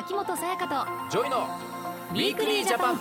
[0.00, 1.46] 秋元才加とジョイの
[2.12, 3.00] ウィークリージャパン。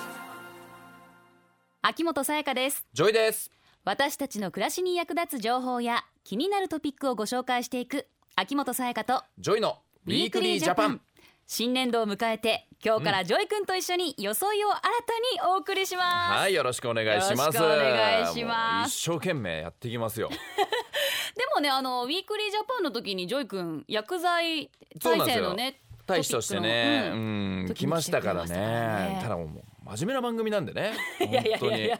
[1.81, 2.85] 秋元さやかです。
[2.91, 3.49] ジョイです。
[3.85, 9.77] 私たちの暮らしに役立つ情報や気になるトピックをご紹介していく秋元さやかとジョイの
[10.07, 11.01] ウィークリージャパン。
[11.47, 17.39] 新年度を迎えて今日からジョイ君と一緒に装いを新たにお送りします、はいよろしくお願いします。
[17.39, 19.09] よろしくお願いします。
[19.09, 20.27] もう一生懸命やっていきますよ。
[21.37, 24.69] でもねあのウィークリージャパンの時にジョイ君薬剤
[25.01, 25.79] 体制のね
[26.09, 27.71] 大使としてねうん。
[27.73, 28.55] 来ましたからね。
[28.55, 29.19] ね。
[29.21, 29.49] ただもう
[29.97, 30.93] 真面目な番組なんでね。
[31.19, 31.57] いやいやいやいや。
[31.59, 31.91] 本当に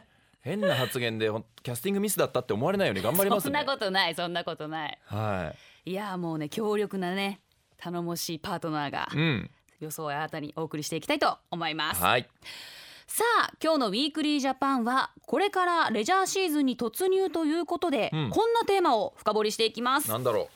[0.42, 1.30] 変な発言で
[1.64, 4.98] キャスティングミスだったって思われないように頑張りますねそんなことないそんなことない。
[5.06, 5.54] は
[5.86, 5.94] い。
[5.94, 7.42] やもうね強力なね
[7.78, 9.52] 頼もしいパートナーがいうん。
[9.80, 12.02] 装いを新たにお送りしていきたいと思います。
[12.02, 12.28] はい。
[13.08, 18.30] さあ今日のウィークリージャパンはこれからレジャーシーズンに突入ということで、うん。
[18.30, 20.10] こんなテーマを深掘りしていきます。
[20.10, 20.50] なんだろ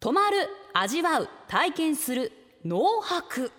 [0.00, 2.32] 泊まる味わう体験する
[2.64, 3.52] 農泊う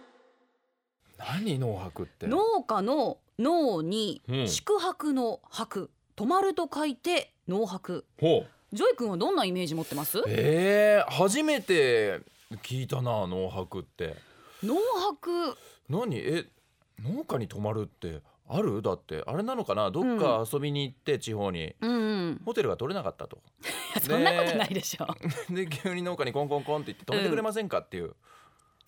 [1.17, 2.27] 何農泊って？
[2.27, 4.47] 農家の農にうん。
[4.47, 8.75] 宿泊の泊泊まると書いて農泊ほう。
[8.75, 10.21] ジョイ君はどんなイメージ持ってます？
[10.27, 12.19] えー、初めて
[12.63, 14.15] 聞いたな農泊って。
[14.63, 15.57] 農泊
[15.89, 16.17] 何？
[16.17, 16.45] え
[17.01, 18.81] 農家に泊まるってある？
[18.81, 19.89] だってあれなのかな？
[19.91, 21.95] どっか遊びに行って地方に、うんう
[22.31, 22.41] ん。
[22.45, 23.39] ホテルが取れなかったと。
[24.01, 25.07] そんなことないでしょ、
[25.53, 28.15] で急に農家にコンコンコンって言って泊めてくれませんかっていう、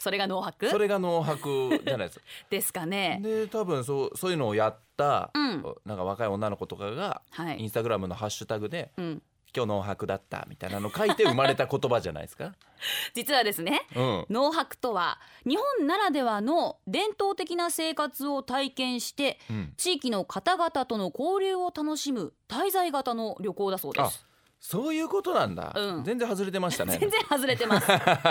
[0.01, 2.19] それが農泊それが農泊じゃないです。
[2.19, 3.19] か ですかね。
[3.23, 5.63] で多分そうそういうのをやった、うん。
[5.85, 7.59] なんか若い女の子とかが、はい。
[7.59, 9.21] インスタグラムのハッシュタグでうん
[9.55, 12.53] 「今日農泊だった」みたいなの書いて生まれた言葉じゃないですか？
[13.13, 24.25] 実はですねうん、農泊とは日本ならではの伝統的な生活を体験してうん、地域の方々との交流を楽しむ滞在型の旅行だそうです
[24.63, 26.03] そういうことなんだ、うん。
[26.03, 26.95] 全然外れてましたね。
[27.01, 27.87] 全然外れてます。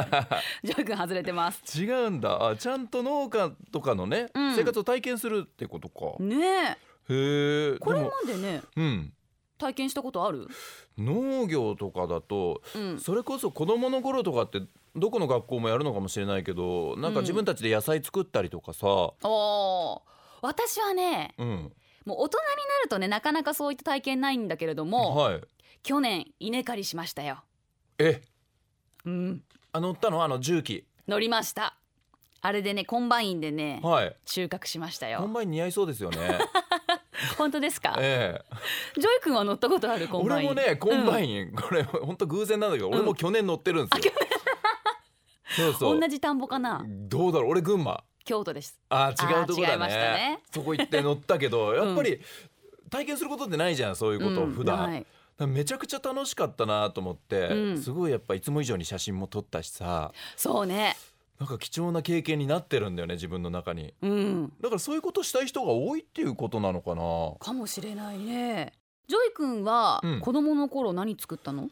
[0.62, 1.82] ジョイ君外れてます。
[1.82, 2.50] 違うんだ。
[2.50, 4.54] あちゃんと農家とかのね、うん。
[4.54, 6.22] 生活を体験するってことか。
[6.22, 6.78] ね
[7.08, 7.12] え。
[7.12, 7.78] へえ。
[7.80, 9.12] これまでもでねうん。
[9.58, 10.46] 体験したことある？
[10.96, 13.00] 農業とかだとうん。
[13.00, 14.62] それこそ子供の頃とかって
[14.94, 20.00] どこの学校もやるのかもしれないけどなんか自分たちで野菜作ったりとかさ、おー。
[20.42, 21.72] 私はねうん
[22.06, 22.50] もう大人にな
[22.84, 25.40] るとねなかなかそういった体験ないんだけれどもはい。
[25.82, 27.42] 去年稲刈りしましたよ。
[27.98, 28.20] え？
[29.06, 29.42] うん。
[29.72, 30.22] あ乗ったの？
[30.24, 30.84] あの重機。
[31.08, 31.76] 乗りました。
[32.42, 34.16] あれでねコンバインでねはい。
[34.26, 36.38] 収穫しましたコよンバイン似合いそうですよね。
[37.36, 37.96] 本当ですか？
[37.98, 39.00] ええ。
[39.00, 40.48] ジョイ君は乗ったことあるコンバイン。
[40.50, 44.14] 俺もねコンバン、イン、これ本当偶然なんだけど、俺も去年乗ってるんですよ。
[45.56, 45.96] そううそう。
[45.96, 46.82] ん 同じ田んぼかな？
[46.86, 47.50] どうだろう？
[47.50, 48.78] 俺群馬京都です。
[48.88, 49.86] あー違うとこだね。
[49.88, 50.38] ね。
[50.52, 52.20] そこ行って乗ったけど やっぱり
[52.90, 55.04] 体験することってないじゃんそういうこと、うん普段、
[55.46, 57.82] めちゃくちゃ楽しかったなと思って、うん。
[57.82, 60.12] すごいやっぱいつも以上に写真も撮ったしさ。
[60.36, 60.96] そうね。
[61.38, 63.94] なんか貴重な経験になってるんだよね自分の中に。
[64.02, 64.52] うん。
[64.60, 67.36] だからそういうことしたい人が多いっていうことなのかな。
[67.38, 68.74] かもしれないね。
[69.08, 70.20] ジョイ君はうん。
[70.20, 71.70] 子供の頃何作ったの、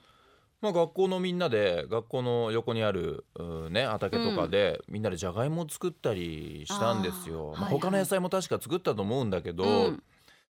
[0.61, 7.53] まあ、学校のみんなで学校の横にあるうね畑とかで、みんなでじゃがいもを作ったりしたんですよ。
[7.53, 7.81] まあ、あーはいはい。
[7.81, 10.03] 他の野菜も確か作ったと思うんだけど、うん。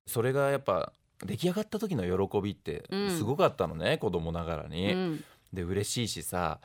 [0.06, 0.92] それがやっぱ
[1.24, 3.10] 出来上がった時の喜びってうん。
[3.10, 4.92] すごかったのね、子供ながらうに。
[4.92, 5.24] ん。
[5.52, 6.60] で嬉しいしさ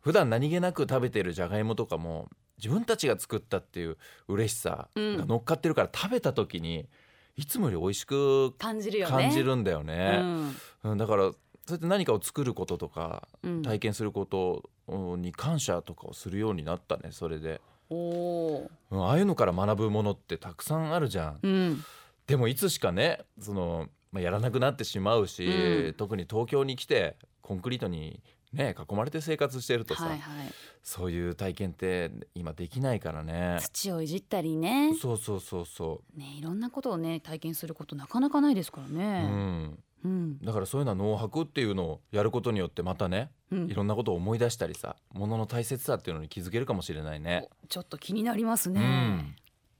[0.00, 2.28] 普段何気なく食べてるじゃがいもとかも
[2.58, 6.88] 自分たちが作ったっていう嬉しさが乗っかってるから食べた時に
[7.36, 10.20] いつもより美味しく感じるんだようね。
[10.20, 10.56] ん。
[10.84, 11.30] うん、だから
[11.68, 13.62] そうやって何かを作ることとかうん。
[13.62, 14.70] 体験すること
[15.18, 21.84] に感謝とかをするようになったねそれで、おおうんああいうのから学ぶものってたくさんあるじゃん、うん。
[22.26, 25.94] でもいつしかねその、まあ、やらなくなってしまうし、うん。
[25.94, 28.22] 特に東京に来てコンクリートに
[28.54, 30.52] ね囲まれて生活してるとさ、はいはい。
[30.82, 33.58] そういう体験って今できないからね。
[33.60, 34.94] 土をいじったりね。
[34.98, 40.38] そうそうそうそねいろんなことをね体験することなかなかないですからう、うねん、うん。
[40.40, 43.70] だからそういうのは農泊っていうのをやることによってまたねうん。
[43.70, 47.48] いろんなことを思い出したりさ物の大切さっていうのに気づけるかもしれないね。
[47.64, 49.34] おちょっと気になりますうねん。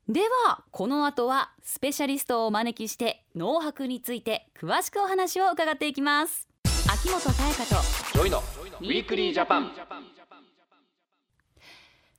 [0.08, 6.48] ではこの後はスペシャリストをお招きして農泊について詳しくお話を伺っていきます。
[6.90, 7.82] 秋元才加と
[8.14, 9.70] ジョイのウィークリージャパン。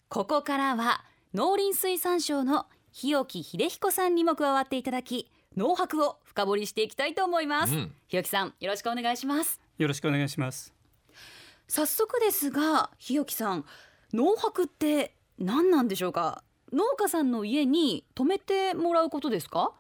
[0.08, 1.04] ここからは
[1.34, 7.92] 農林水産省の日置秀彦さんにも加わっていただき農泊を深掘りしていきたいと思います、うん。
[8.08, 9.60] 日置さんよろしくお願いします。
[9.78, 10.74] よろしくお願いします。
[11.68, 13.66] 早速ですが日置さん
[14.14, 16.44] 農泊って何なんでしょうか？
[16.72, 19.74] 農家さんの家に泊めてもらうことですか？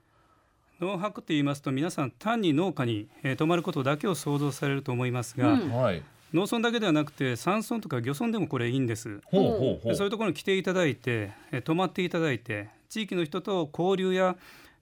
[0.81, 5.71] 農泊と言いますと皆さん単に農家に、えー泊まることだけを想像されると思いますが、うん。
[5.71, 6.03] はい。
[6.33, 9.21] 農村だけではなくて山村とか漁村でもこれいいんです。
[9.23, 9.87] ほうほうほう。
[9.87, 14.35] でそういうところに来ていただいてえ泊まっていただいて地域の人と交流や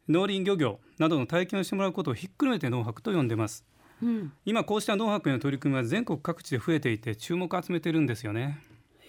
[0.09, 3.65] 農林漁業などの体験をしてもらうことをひっくるめて農泊と呼んでます。
[4.01, 8.59] うん、今こうした農泊への取り組みは全国各地で増えていて注目を集めてるんですよね。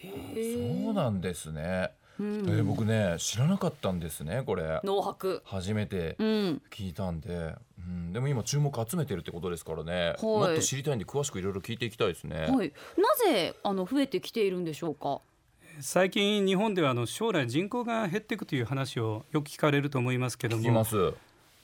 [0.02, 2.36] そうなんですね、うん。
[2.48, 4.80] えー僕ね知らなかったんですねこれ。
[4.84, 5.42] 農泊。
[5.44, 10.24] 初めてうん、聞いたんで、うん、でも今注目集めてるってことですからね、い。
[10.24, 12.72] もっと知りたいんで詳しくいろいろ聞いていきたいですね、はい。
[12.96, 15.20] なぜあの増えてきているんでしょうか？
[15.80, 21.14] 最近日本ではあの将来人口が減っていくという話をよく聞かれると思いますけども聞きます、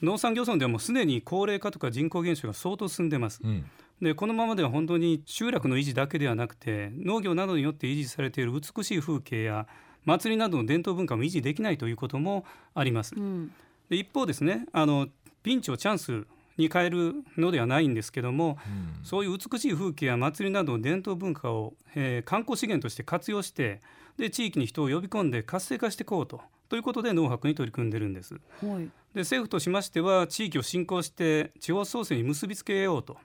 [0.02, 3.40] 農産漁村ではもうすでに高齢化とか人口減少が相当進んでます。
[3.43, 3.64] うん、
[4.00, 9.66] でこのままでは本当に集落の維持だけではなくて農業などによって維持されている美しい風景や
[10.05, 12.44] 祭りなどの伝統文化も維持できないということも
[12.75, 13.14] あります。
[13.17, 13.50] うん、
[13.88, 15.08] で一方ですねあの
[15.43, 16.26] ピンチをチャンス
[16.56, 18.58] に変えるのではないんですけども
[18.99, 19.05] うん。
[19.05, 23.81] そういう美しい風景や祭りなどの伝統文化を、えー観光資源として活用して
[24.16, 28.34] で地域に人を呼び込んで活性化していこうとということで農泊に取り組んでるんです。
[28.34, 28.40] は
[28.81, 28.90] い。
[29.14, 33.16] で政府としましては地域を振興して地方創生に結びつけようと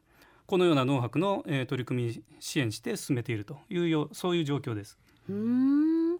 [0.45, 4.97] このような農泊の、えー取り組み支援して進めているというよそういう状況です。
[5.29, 6.17] うーん。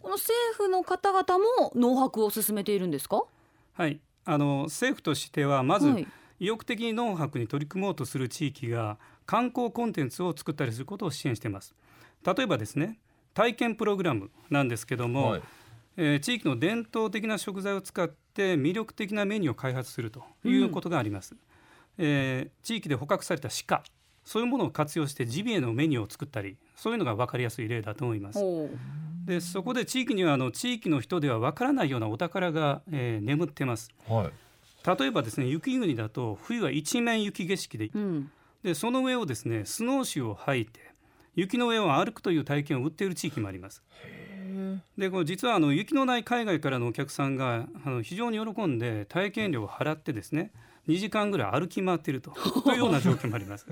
[0.00, 3.24] この政府の方々も農泊を進めているんですか？
[3.74, 6.06] はい、あの政府としてはまず、はい。
[6.40, 11.74] 意欲的に農泊に取り組もうとする地域が観光コンテンツを作ったりすることを支援しています
[12.24, 13.00] 例えばですね
[13.38, 15.42] 体験プログラムなんですけども、はい。
[15.96, 21.36] えー地域の伝統的な食材を使って魅力的なメニューを開発するということがあります、
[21.98, 23.84] えー地域で捕獲された鹿
[24.24, 28.40] そういうものを活用してジビエのメニューを作ったりそういうのが分かりやすい例だと思います。
[28.40, 28.70] ほ
[29.24, 33.88] でそこで地域にはあの地域の人では分からないようなお宝が、えー眠ってます。
[34.08, 34.98] はい。
[34.98, 37.90] 例えばですね雪国だと冬は一面雪景色でう。
[37.94, 38.30] うん。
[38.64, 40.97] でその上をですねスノーシューを履いて
[41.38, 43.84] 雪の上を歩くという体験を売っている地域もあります。
[44.96, 50.50] でこれ実はあの雪のない海外からのお客さんがあの非常に喜んで体験料を払ってですね
[50.88, 52.32] 2時間ぐらい歩き回っていると
[52.64, 53.66] というような状況もあります。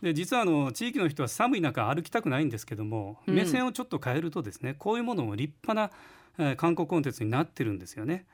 [0.00, 5.94] で実はあの地域の人は寒い中歩きたくないんですけどもうん目線をちょっと変えるとですね、こういうものも立派な、
[6.38, 8.24] えー観光コンテンツになってるんですよね。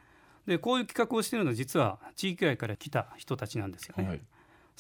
[0.47, 4.09] でこういう企画をしているのは実は地域外から来た人たちなんですよね。
[4.09, 4.21] はい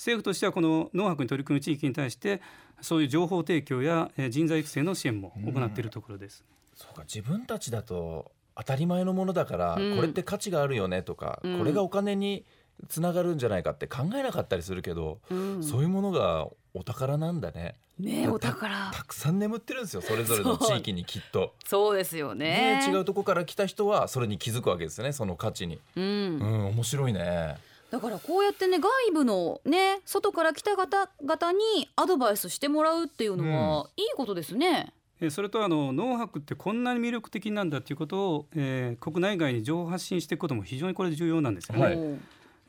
[0.03, 2.41] 政府としてはこの農泊に取り組む地域に対して
[2.81, 6.45] そういう情報提供やえー人材育成の支援も行っているところです。
[6.75, 12.45] そうか自分たちだと当たり前のものだから、うんこれって価値があるよねとか、うんこれがお金に
[12.89, 15.63] つながるんじゃないかって考えなかったりするけど、うん。
[15.63, 18.91] そういうものがお宝なんだねねえお宝。
[18.93, 21.55] たくさん眠ってるんですよそれぞれの地域にきっと。
[21.65, 22.81] そうですよね。
[22.85, 25.79] ね違うとこから来た人はそれに気づくわけですよねその価値に。
[25.95, 26.09] うんう。
[26.39, 27.59] ん面白いね。
[27.93, 34.95] だからこうやってね外部のね外から来た方々にアドバイスしてもらうっていうのは、いいことですね。
[35.21, 41.83] えーそれとあの農泊ってこんなに魅力的なんだということを、えー国内外に情報発信していくことも非常にこれ重要なんですよね。
[41.83, 41.95] はい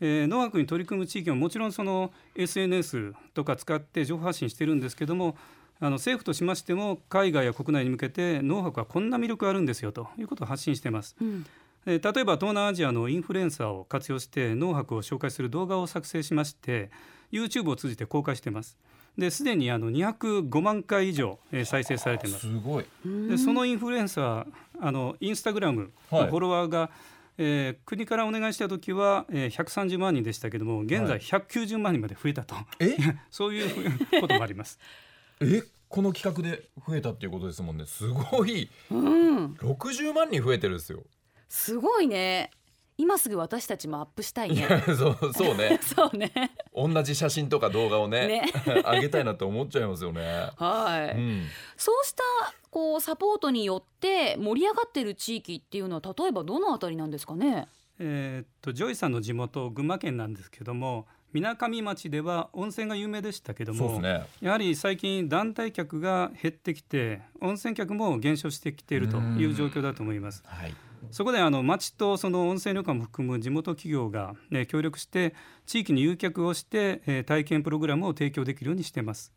[0.01, 5.37] えー農泊に取り組む地域はもちろんその SNS とか使って情報発信してるんですけども
[5.79, 11.15] あの政府としましても海外や国内に向けて農泊はこんな魅力があるんですよということを発信してます。
[11.21, 11.45] うん
[11.85, 16.89] えー例えば東南アジアのインフルエンサーを活用して農泊を紹介する動画を作成しまして
[17.31, 18.77] YouTube を通じて公開しています。
[19.17, 22.47] ですでにあの205万回以上、えー再生されています。
[22.47, 22.85] すごい。
[23.29, 24.45] でそのインフルエンサー
[24.79, 26.89] あのインスタグラムはいのフォロワーが、
[27.37, 32.95] えー国からお願いした時は、えー、130万人でしたけども現在はい190万人まで増えたと、え？
[33.29, 34.79] そういうこともあります。
[35.41, 35.63] え？
[35.89, 41.03] この企画で増えたっていうことですもんねすごいうん、60万人増えてるんですよ。
[41.53, 42.49] すごいね。
[42.97, 44.67] 今すぐ私たちもアップしたいね。
[44.97, 46.31] そうそうね そうね。
[46.75, 48.51] 同じ写真とか動画をねね
[48.85, 50.49] 上げたいなと思っちゃいますよね。
[50.57, 51.15] はい。
[51.15, 51.43] うん、
[51.77, 52.23] そうした
[52.71, 57.67] こうサポートによって盛り上がってる地域っていうのは例えばどのあたりなんですかね？
[57.99, 64.25] えーっとジョイさんの地元群馬県なんですけどもみなかみ町では温泉が有名でしたけども、そうですね。
[64.41, 70.43] やはり最近団体客が減ってきて温泉客も減少してきているという状況だと思います。
[70.45, 70.73] はい。
[71.13, 75.35] そこであの町とその温泉旅館も含む地元企業が、ね、協力して
[75.67, 79.31] 地域に誘客をして、えー体験プログラムを提供できるようにしています。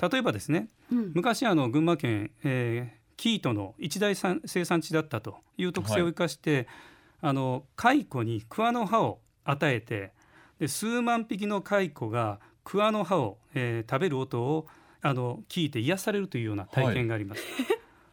[0.00, 1.12] 例えばですねうん。
[1.14, 6.66] 昔あの群馬県、えー生糸の一大産生産地だったという特性を生かして、
[7.20, 10.12] あの蚕に桑の葉を与えて
[10.60, 14.66] で数万匹の蚕が桑の葉を、えー食べる音を
[15.02, 17.42] あの聞いて癒されるというような体験があります。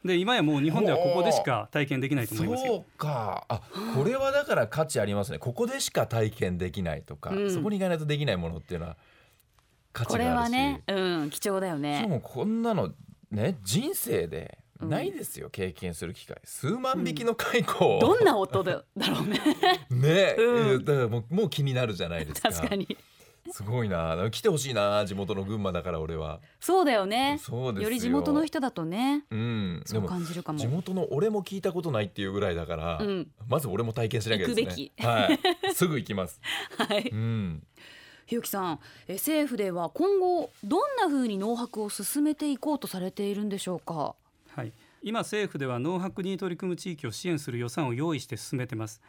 [0.05, 2.73] で今やもう日本ではここでしか体験できないと思いますよ。
[2.73, 3.43] そうか。
[3.49, 3.61] あ、
[3.95, 5.39] これはだから価値ありますね。
[5.39, 8.97] ここでしか体験できないとか、うんそこに行かないとできないものっていうのは
[9.93, 12.07] 価これ値があるし、はね、うん、貴重だよしかね。
[12.07, 12.91] もこんなの
[13.31, 19.39] ね人生でないですよ、経験する機会数万匹の蚕を、どんな音だだろうね。
[19.89, 22.97] ね、うんだからもうもう気になるじゃないですか確かに。
[23.51, 24.29] すごいな。
[24.31, 26.39] 来てほしいな地元の群馬だから俺は。
[26.59, 27.37] そうだよね。
[27.41, 27.89] そうですよ。
[27.89, 29.83] より地元の人だとね、うん。
[29.85, 30.59] そう感じるかも。
[30.59, 34.63] 地元の俺も聞いたことないっていうぐらいだから、うん、まず俺も体験しなきゃですね。
[34.63, 34.91] 行くべき。
[35.03, 35.39] はい。
[35.75, 36.41] すぐ行きます。
[36.77, 37.09] はい。
[37.11, 37.63] うん。
[38.25, 44.15] ひよきさん、え政府では今後どんな風に農泊を進めていこうとされているんでしょうか？
[44.55, 44.73] はい、
[45.03, 49.01] 今政府では農泊に取り組む地域を支援する予算を用意して進めてます。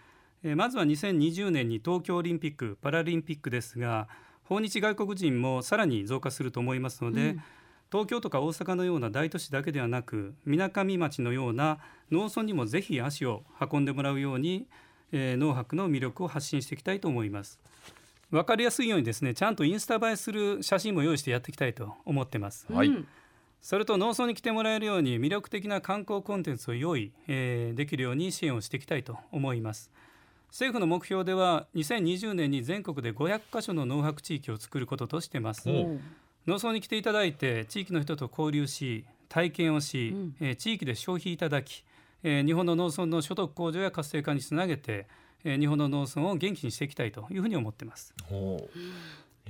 [0.43, 4.07] えーまずは2020年に東京オリンピック・パラリンピックですが
[4.49, 7.43] 訪日外国人もさらに増加すると思いますので、うん
[7.91, 11.79] 東京とか大阪のような大都市だけではなくみなかみ町のような
[12.11, 14.67] 農村にもぜひ足を運んでもらうように、
[15.13, 17.61] えー農泊の魅力を発信していきたいと思います。
[18.33, 22.67] わかりやすいようにですねちゃんとインスタ映えする写真も用意してやっていきたいと思ってます。
[22.71, 23.09] はいうん
[23.63, 29.91] それと農村に来てもらえるように魅力的な観光コンテンツを用意、えーできるように支援をしていきたいと思います
[30.49, 35.69] 政府の目標では2020年に全国で500カ所の農泊地域を作ることとしてます。
[36.47, 40.37] 農村に来ていただいて地域の人と交流し体験をし、うん。
[40.41, 41.85] えー地域で消費いただき、
[42.23, 45.07] えー日本の農村の所得向上や活性化につなげて、
[45.45, 48.15] えー日本の農村を元気にしていきたいというふうに思ってます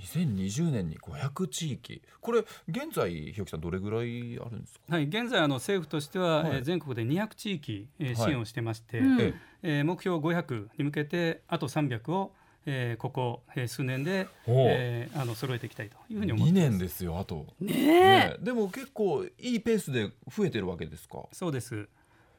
[0.00, 4.94] 2020年に500地域これ現在ひよきさんどれぐらいあるんですか？
[4.94, 6.56] はい、現在あの政府としては、はい。
[6.56, 9.20] えー全国で200地域、え支援をしてまして、うん。
[9.20, 9.80] ええ。
[9.82, 12.32] ー目標500に向けてあと300を、
[12.66, 16.70] えーここ、えー数年で、えーあの揃えていきたいというふうに思っ2てます。
[16.70, 18.00] 年ですよあと、ねえ。
[18.30, 21.22] ねでも結構いいペースで増えてるわけですか？
[21.32, 21.88] そうです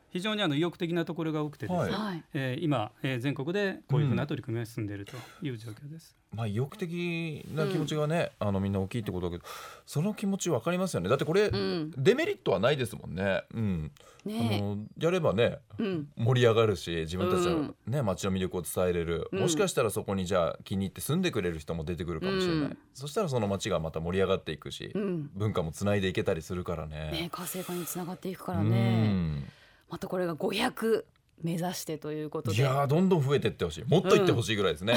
[0.09, 2.23] 非常にあの意欲的なところが多くてですね、はいはい。
[2.33, 6.15] えー今、えー全国でこういうふうな取り組みが進んでいるという状況です。
[6.33, 9.49] まあ意欲的な気持ちがね、あのみんな大きいってことだけど
[9.85, 11.91] その気持ちわかりますよねだってこれ、うん。
[11.97, 13.91] デメリットはないですもんねうん、
[14.25, 15.59] あねのやればねえ。
[15.79, 16.07] うん。
[16.17, 25.29] 盛り上がるし自分たちのうんね、街の魅力を伝えれる、うんもしかしたらそこにじゃあ気に入って住んでくれる人も出てくるかもしれない、うんそしたらその街がまた盛り上がっていくし、うん。
[25.35, 27.29] 文化もつないでいけたりするからねね。
[27.31, 29.45] 活性化につながっていくからうね。
[29.89, 31.03] んまたこれが500
[31.44, 32.58] 目指してということで。
[32.58, 34.96] いやーどんどん増えていってほしいもっといってほしいぐらいですね。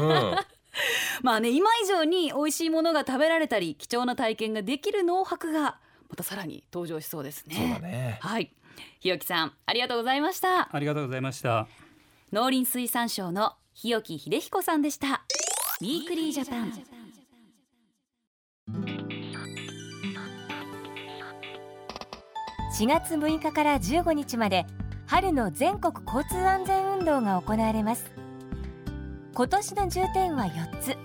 [0.00, 0.36] うん
[1.22, 7.54] まあね今以上に美味しいものが食べられたり貴重な体験ができる農泊がまたさらに登場しそうですね。
[7.56, 8.18] そうだね。
[8.20, 8.52] はい。
[9.00, 10.74] 日置さんありがとうございました。
[10.74, 11.68] ありがとうございました。
[12.32, 15.24] 農林水産省の日置秀彦さんでした。
[15.80, 16.72] ウィークリージャパン。
[22.74, 24.66] 4月6日から15日まで
[25.06, 28.10] 春の全国交通安全運動が行われます。
[29.32, 30.96] 今年の重点は4つ。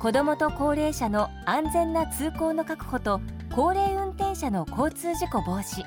[0.00, 3.20] 子どもと高齢者の安全な通行の確保と
[3.54, 5.84] 高齢運転者の交通事故防止。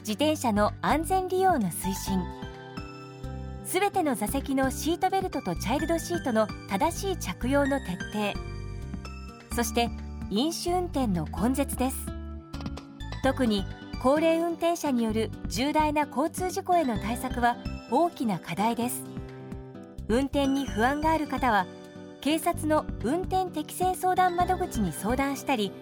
[0.00, 2.20] 自転車の安全利用の推進。
[3.64, 8.34] すべての座席のシートベルトとチャイルドシートの正しい着用の徹底。
[9.54, 9.88] そして
[10.30, 12.21] 飲酒運転の根絶です。
[13.22, 13.64] 特に
[14.02, 17.56] 高齢運転者による重大な交通事故への対策は
[17.90, 19.04] 大きな課題です。
[20.08, 21.66] 運転に不安がある方は
[22.20, 25.72] 警察の運転適性相談窓口に相談したり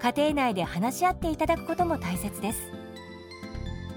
[0.00, 2.60] 家庭内で話し合っていただくことも大切です。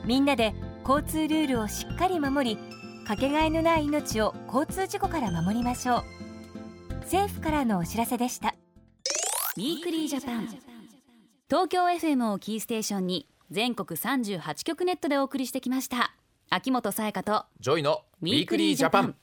[0.05, 0.53] みんなで
[0.87, 2.59] 交通ルールをしっかり守り
[3.07, 6.03] かけがえのない命を交通事故から守りましょう。
[7.03, 8.55] 政府からのお知らせでした。
[9.57, 10.72] ウィークリージャパン。
[11.53, 16.15] 東京 FM をキーステーションに全国38局ネットでお送りしてきました
[16.49, 19.15] 秋元才加とジョイのウウィークリージャパン。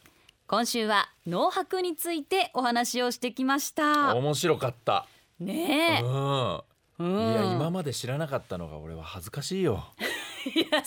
[0.47, 5.09] 今週は農泊についてお話をしてきました面白かった。
[5.41, 6.61] ねえ、うん。
[7.01, 9.87] うんいや今まで知らなかったのが俺は恥ずかしいよ。
[10.55, 10.81] いや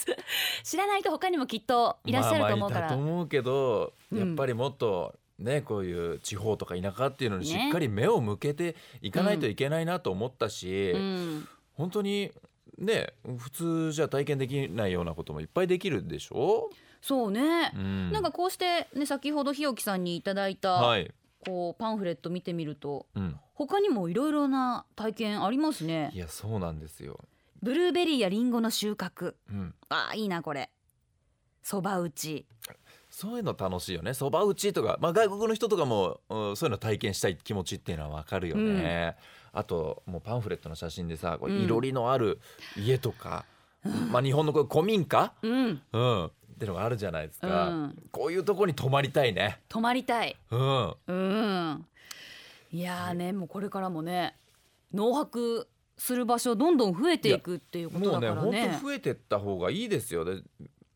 [0.64, 12.32] 知らない人他にもきっといらっしゃると思うから、まあまあいたと思うけど、うんやっぱりもっとねこういう地方とか田舎っていうのにねしっかり目を向けていかないといけないなと思ったし、うん、本当に
[12.78, 16.70] ね普通じゃ体験できないようなこともいっぱいできるでしょ？
[17.02, 21.12] そうね、うんなんかこうしてね先ほど日置さんにいただいた、はい。
[21.46, 23.36] こうパンフレット見てみるとうん。
[23.56, 27.20] 他にもいろいろな体験ありますねいやそうなんですよ。
[27.62, 29.75] ブルーベリーやリンゴの収穫うん。
[29.90, 30.70] あーいいなこれ
[31.62, 32.46] そば打ち
[33.13, 34.15] そういうの楽しいよね。
[34.15, 39.15] そば打ちとか、まあ外国の人とかも、うんそういうの体験したい気持ちっていうのはわかるよね。
[39.51, 42.39] あともうパンフレットの写真でさ、こううんいろりのある
[42.75, 43.46] 家とか、
[44.12, 47.70] まあ日本のこう古民家、うんうん、ってのがあるじゃないですか。
[47.70, 49.60] うんこういうとこに泊まりたいね。
[49.70, 50.96] 泊まりたいうん。
[51.05, 51.86] うん
[52.72, 54.36] いやーねもうこれからもね
[54.91, 55.67] 農泊
[55.98, 60.41] する場所どんどん増えていくっていうこともうね本だからね当増えてった方がいいですよで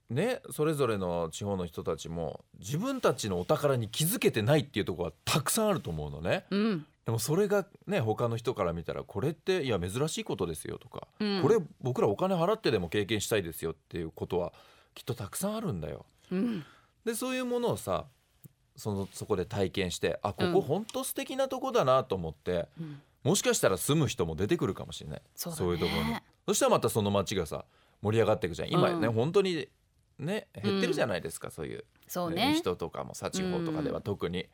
[0.09, 6.45] ねそれぞれの地方の人たちも自分たちのお宝に気づけてないっていうところがたくさんあると思うのね。
[6.49, 6.85] うん。
[7.05, 11.41] でもそれがね他の人から見たらこれっていや珍しいことですよとか、うん。
[11.41, 14.53] これ僕らお金払ってでも経験したいですよっていうことは
[14.93, 16.05] きっとたくさんあるんだよ。
[16.31, 16.65] うん。
[17.05, 18.05] でそういうものをさ
[18.75, 20.53] そのそこで体験してあこうん。
[20.53, 23.01] こ本当素敵なとこだなと思って、うん。
[23.23, 25.21] もしかしたら住む人も出てくるかもしれない。
[25.35, 25.71] そうだね。
[25.71, 26.15] いうところに。
[26.47, 27.65] そしたらまたその街がさ
[28.01, 28.69] 盛り上がっていくじゃん。
[28.69, 29.13] 今ね、うん。
[29.13, 29.67] 本当に
[30.19, 31.85] ね減ってるじゃないですか、そういう。
[32.07, 32.55] そうね。
[32.57, 34.47] 人とかもさ地方とかでは特に。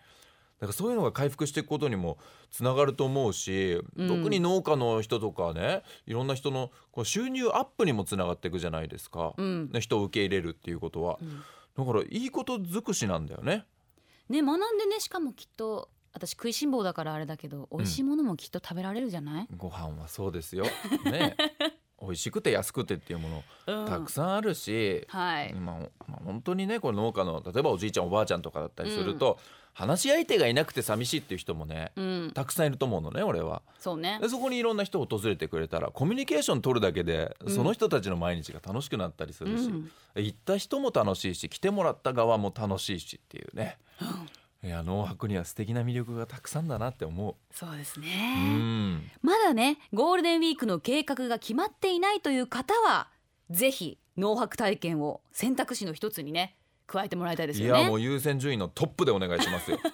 [0.60, 2.18] だからそういうのが回復していくことにも
[2.50, 4.08] つながると思うし、うん。
[4.08, 9.70] 特に農家の人とかねいろんな人のこう収入アップにもつながっていくじゃないですか、うん。
[9.72, 11.44] ね人を受け入れるっていうことは、ん。
[11.76, 13.66] だからいいこと尽くしなんだよね。
[14.30, 20.66] ね学んでねしかもきっと私食いしん坊だからあれだけど美味しいものもきっと食べられるじゃない、ご飯はそうですよ。
[21.06, 21.36] ね
[22.04, 25.76] 美味しくて安くてっていうものたくさんあるし、はい、まあ
[26.08, 29.40] まあ本当にねこれ農家の例えばおじいちゃんおばあちゃんとかだったりすると、
[29.74, 33.64] 話し相手がいなくて寂しいっていう人もね、うん、たくさんいると思うのね俺は。
[33.80, 34.20] そうね。
[34.22, 37.52] でそこにいろんな人訪れてくれたらコミュニケーション取るだけで、うん。
[37.52, 39.92] その人たちの毎日が楽しくなったりするし、うん。
[40.16, 43.78] 行った人も楽しいし来てもらった側も楽しいしっていうね、
[44.64, 47.36] いや農泊には素敵な魅力がたくさんだなって思う。
[47.54, 49.12] そうですね、うん。
[49.22, 53.10] まだねゴールデンウィークの計画が決まっていないという方は
[53.50, 56.56] ぜひ農泊体験を選択肢の一つにね
[56.88, 57.68] 加えてもらいたいですね。
[57.68, 59.80] やもう優先順位のトップでお願いしますよ。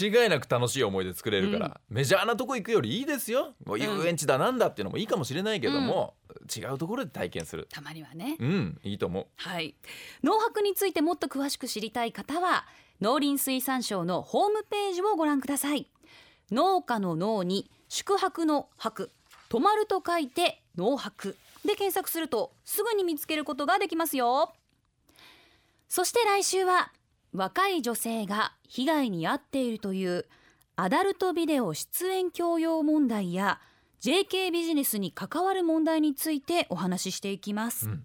[0.00, 3.54] 間違いなく楽しい思い出作れるから、メジャーなとこ行くよりいいですよ。
[3.64, 6.14] もう遊園地だなんだっていうのもいいかもしれないけども、
[6.54, 7.66] 違うところで体験する。
[7.70, 9.26] たまにはね、うんいいと思う。
[9.36, 9.74] はい。
[10.22, 12.66] 農泊についてもっと詳しく知りたい方は
[13.00, 15.86] 農林水産省のホームページをご覧ください。
[16.50, 19.10] 農家の農に宿泊の泊
[19.48, 24.52] 泊まると書いて農泊で検索するとすぐに見つけることができますよ。
[25.88, 26.92] そして来週は
[27.32, 30.26] 若い女性が被害に遭っているという
[30.76, 33.60] アダルトビデオ出演強要問題や
[34.00, 38.04] JK ビジネスに関わる問題についてお話ししていきます、うん。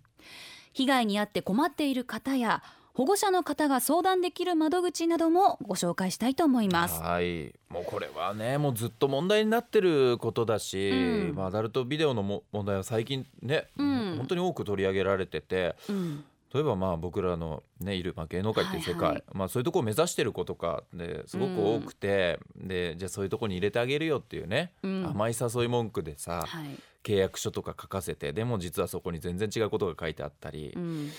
[0.74, 7.02] 被害に遭って困っている方や保護者の方が相談できる窓口などもご紹介したいと思います。
[7.02, 7.52] はい。
[7.70, 11.36] もうこれはねもうずっと問題になってることだし、うん。
[11.36, 14.16] まあ、アダルトビデオのも問題は最近ね、うん。
[14.18, 16.24] 本当に多く取り上げられててうん。
[16.54, 19.24] 例えばまあ僕らの、ね、いる、まあ、芸能界っていう世界、はいはい。
[19.34, 25.08] まあ、そういうとこを目指してる子とかですごく多くて、でじゃあそういうとこに入れてあげるよっていうね、うん。
[25.08, 26.66] 甘い誘い文句でさ、はい。
[27.04, 31.10] 契約書とか書かせてでも実はそこに全然違うことが書いてあったり、うん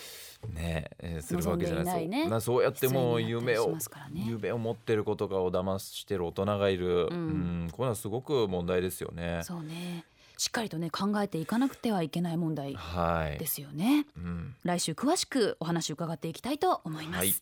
[0.47, 2.07] ねえーするわけじゃない。
[2.07, 2.27] ね。
[2.39, 3.79] そうやってもう夢をね。
[4.27, 9.41] 夢を持ってる子とかを騙してる大人がいる、ううんんこれはすごく問題ですよね。
[9.43, 10.05] そうね。
[10.37, 13.39] しっかりとね考えていかなくてはいけない問題はい。
[13.39, 14.05] ですよね。
[14.17, 14.55] うん。
[14.63, 17.33] 来週詳しくお話伺っていきたいと思います、はい。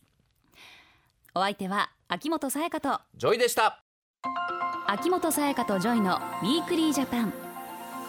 [1.34, 3.82] お相手は秋元才加とジョイでした。
[4.86, 7.32] 秋元さやかとジョイのウィークリージャパン。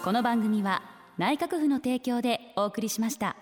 [0.04, 0.82] この番組は
[1.18, 3.36] 内閣府の提供でお送りしました